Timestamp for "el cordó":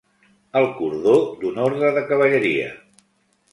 0.61-1.13